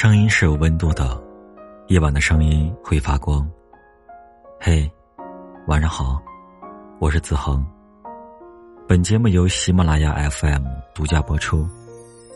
[0.00, 1.20] 声音是有温度的，
[1.88, 3.44] 夜晚的声音会发光。
[4.60, 4.88] 嘿，
[5.66, 6.22] 晚上好，
[7.00, 7.66] 我是子恒。
[8.86, 10.64] 本节目由喜马拉雅 FM
[10.94, 11.68] 独家播出，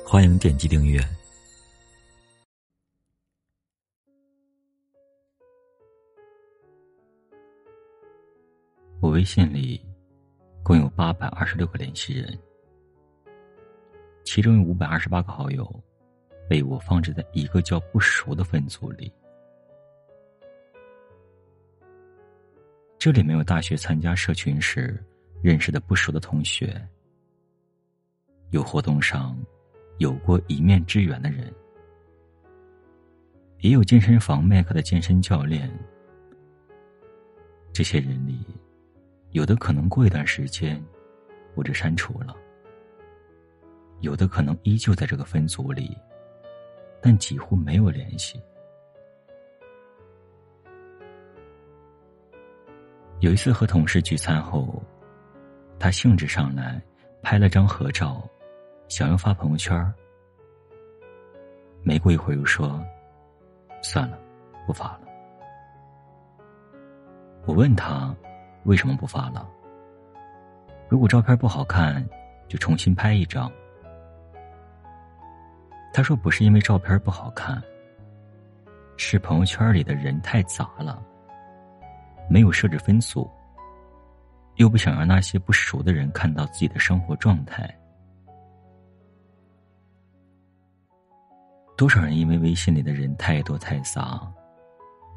[0.04, 1.00] 欢迎点击订阅。
[9.00, 9.80] 我微信里
[10.64, 12.36] 共有八百二十六个联系人，
[14.24, 15.72] 其中有五百二十八个好友。
[16.48, 19.12] 被我放置在一个叫不熟的分组里。
[22.98, 25.02] 这里没有大学参加社群时
[25.42, 26.80] 认识的不熟的同学，
[28.50, 29.36] 有活动上
[29.98, 31.52] 有过一面之缘的人，
[33.58, 35.68] 也有健身房麦克的健身教练。
[37.72, 38.44] 这些人里，
[39.30, 40.80] 有的可能过一段时间
[41.54, 42.36] 我就删除了，
[44.00, 45.96] 有的可能依旧在这个分组里。
[47.02, 48.40] 但几乎没有联系。
[53.18, 54.80] 有一次和同事聚餐后，
[55.78, 56.80] 他兴致上来，
[57.22, 58.22] 拍了张合照，
[58.88, 59.92] 想要发朋友圈
[61.82, 62.80] 没过一会儿又说
[63.82, 64.16] ：“算了，
[64.66, 65.00] 不发了。”
[67.44, 68.14] 我问他
[68.64, 69.48] 为什么不发了？
[70.88, 72.08] 如果照片不好看，
[72.48, 73.50] 就重新拍一张。
[75.92, 77.62] 他说：“不是因为照片不好看，
[78.96, 81.02] 是朋友圈里的人太杂了，
[82.30, 83.30] 没有设置分组，
[84.54, 87.68] 又不想让那些不熟的人看到自己的生活状态。
[91.76, 94.20] 多少人因为微信里的人太多太杂，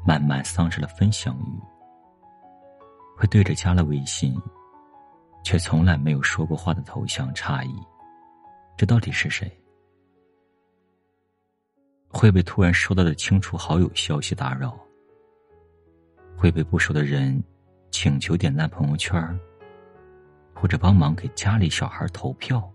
[0.06, 1.58] 慢慢丧失了分享欲，
[3.16, 4.36] 会对着加了微信，
[5.42, 7.74] 却从来没有说过话的头像诧异，
[8.76, 9.50] 这到底是谁？”
[12.16, 14.74] 会被突然收到的清除好友消息打扰，
[16.34, 17.38] 会被不熟的人
[17.90, 19.38] 请求点赞朋友圈，
[20.54, 22.72] 或者帮忙给家里小孩投票。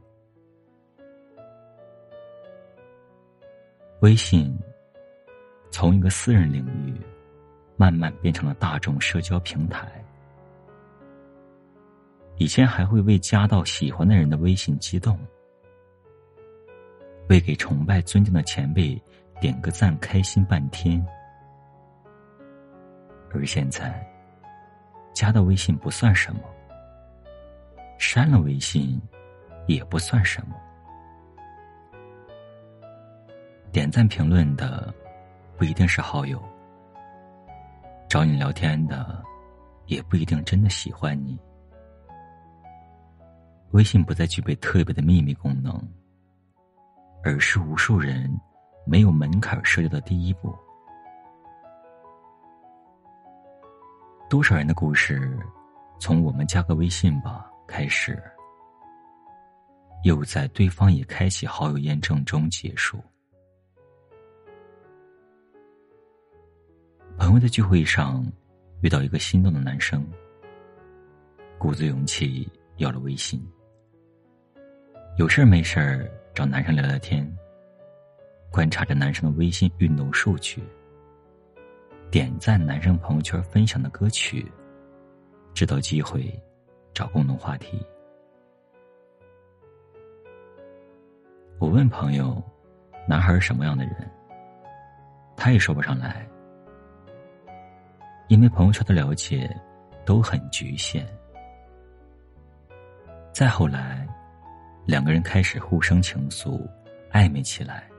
[4.01, 4.55] 微信
[5.71, 6.93] 从一个私人领域，
[7.77, 9.91] 慢慢变成了大众社交平台。
[12.37, 15.17] 以前还会为加到喜欢的人的微信激动，
[17.27, 19.01] 为给崇拜尊敬的前辈。
[19.41, 21.03] 点个赞，开心半天。
[23.33, 24.07] 而现在，
[25.13, 26.41] 加的微信不算什么，
[27.97, 29.01] 删了微信
[29.65, 30.55] 也不算什么。
[33.71, 34.93] 点赞评论的
[35.57, 36.39] 不一定是好友，
[38.07, 39.23] 找你聊天的
[39.87, 41.35] 也不一定真的喜欢你。
[43.71, 45.81] 微信不再具备特别的秘密功能，
[47.23, 48.31] 而是无数人。
[48.85, 50.53] 没有门槛设置的第一步，
[54.29, 55.37] 多少人的故事，
[55.99, 58.21] 从我们加个微信吧开始，
[60.03, 63.01] 又在对方已开启好友验证中结束。
[67.17, 68.25] 朋友的聚会上，
[68.81, 70.03] 遇到一个心动的男生，
[71.57, 73.39] 鼓足勇气要了微信，
[75.17, 77.31] 有事没事找男生聊聊天。
[78.51, 80.61] 观察着男生的微信运动数据，
[82.11, 84.45] 点赞男生朋友圈分享的歌曲，
[85.53, 86.29] 制造机会，
[86.93, 87.81] 找共同话题。
[91.59, 92.43] 我问朋友
[93.07, 93.95] ：“男孩是什么样的人？”
[95.37, 96.27] 他也说不上来，
[98.27, 99.49] 因为朋友圈的了解
[100.05, 101.07] 都很局限。
[103.31, 104.05] 再后来，
[104.85, 106.67] 两个人开始互生情愫，
[107.13, 107.89] 暧昧起来。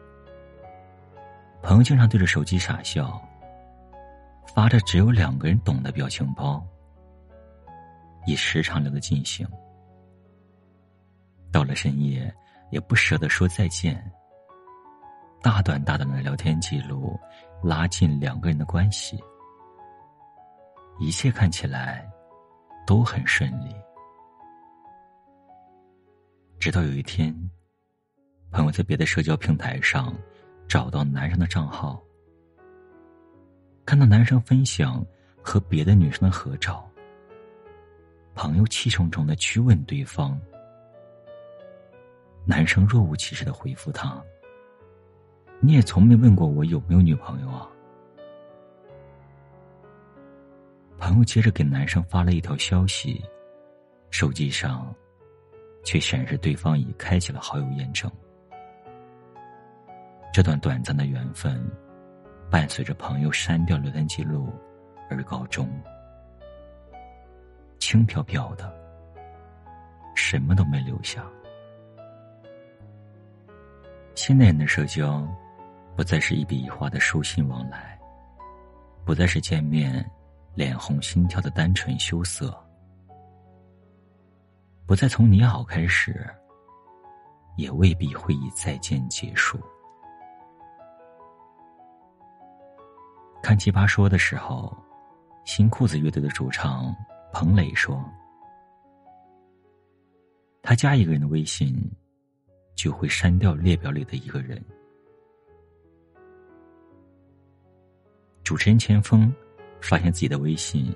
[1.62, 3.23] 朋友经常对着手机傻笑，
[4.53, 6.61] 发着只有两个人懂的表情包，
[8.27, 9.47] 也时常聊得尽兴。
[11.53, 12.34] 到了深夜，
[12.71, 14.05] 也不舍得说再见。
[15.41, 17.19] 大段大段的聊天记录，
[17.62, 19.23] 拉近两个人的关系，
[20.99, 22.05] 一切看起来
[22.85, 23.75] 都很顺利。
[26.58, 27.35] 直到有一天，
[28.50, 30.12] 朋友在别的社交平台上。
[30.72, 32.02] 找到男生的账号，
[33.84, 35.04] 看到男生分享
[35.42, 36.90] 和别的女生的合照，
[38.34, 40.40] 朋友气冲冲的去问对方，
[42.46, 44.19] 男生若无其事的回复他
[45.60, 47.69] ：“你也从没问过我有没有女朋友啊？”
[50.96, 53.22] 朋友接着给男生发了一条消息，
[54.08, 54.90] 手机上
[55.84, 58.10] 却显示对方已开启了好友验证。
[60.32, 61.62] 这段短暂的缘分，
[62.50, 64.49] 伴随着朋友删掉聊天记录
[65.11, 65.69] 而告终，
[67.79, 68.75] 轻飘飘的，
[70.14, 71.23] 什么都没留下。
[74.14, 75.23] 现代人的社交，
[75.94, 78.00] 不再是一笔一画的书信往来，
[79.05, 80.02] 不再是见面
[80.55, 82.58] 脸红心跳的单纯羞涩，
[84.87, 86.26] 不再从你好开始，
[87.58, 89.61] 也未必会以再见结束。
[93.52, 94.75] 看《奇葩说》的时候，
[95.44, 96.90] 新裤子乐队的主唱
[97.34, 98.02] 彭磊说
[100.62, 101.78] ：“他加一个人的微信。”
[102.75, 104.60] 就会删掉列表里的一个人。
[108.43, 109.31] 主持人钱枫
[109.82, 110.90] 发现自己的微信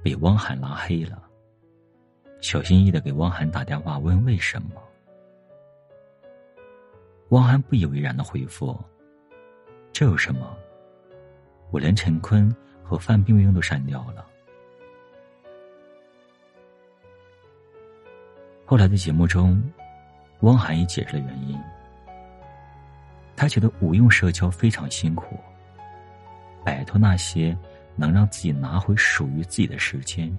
[0.00, 1.20] 被汪涵拉黑了，
[2.40, 4.80] 小心翼翼的给汪涵打电话问为什么。
[7.30, 8.78] 汪涵不以为然的回复
[9.92, 10.56] ：“这有什么？
[11.76, 12.50] 我连陈坤
[12.82, 14.24] 和范冰冰都删掉了。”
[18.64, 19.62] 后来的节目中。
[20.40, 21.58] 汪涵也解释了原因，
[23.34, 25.40] 他觉得无用社交非常辛苦，
[26.62, 27.56] 摆脱那些
[27.96, 30.30] 能让自己拿回属于自己的时间。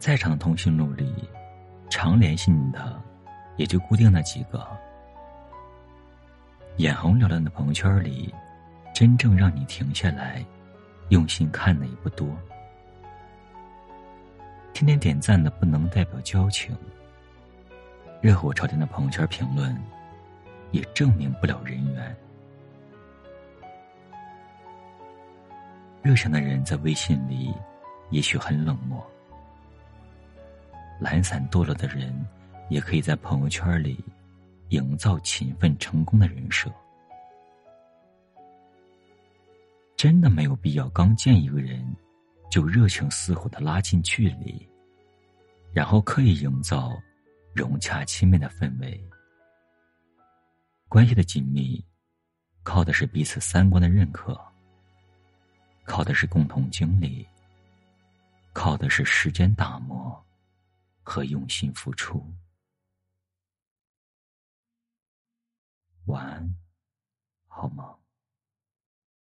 [0.00, 1.14] 在场的通讯录里，
[1.88, 3.00] 常联系你的
[3.56, 4.66] 也就固定那几个，
[6.78, 8.32] 眼红缭乱的朋友圈里，
[8.94, 10.44] 真正让你停下来
[11.08, 12.28] 用心看的也不多。
[14.72, 16.76] 天天点赞的不能代表交情，
[18.20, 19.76] 热火朝天的朋友圈评论
[20.70, 22.16] 也证明不了人缘。
[26.00, 27.52] 热情的人在微信里
[28.10, 29.04] 也许很冷漠，
[31.00, 32.24] 懒散堕落的人
[32.68, 33.98] 也可以在朋友圈里
[34.70, 36.72] 营造勤奋成功的人设。
[39.96, 41.84] 真的没有必要刚见一个人。
[42.50, 44.66] 就热情似火的拉近距离，
[45.70, 46.98] 然后刻意营造
[47.54, 48.98] 融洽亲密的氛围。
[50.88, 51.84] 关系的紧密，
[52.62, 54.34] 靠的是彼此三观的认可，
[55.84, 57.28] 靠的是共同经历，
[58.54, 60.24] 靠的是时间打磨
[61.02, 62.26] 和用心付出。
[66.08, 66.54] 晚安，
[67.48, 68.07] 好梦？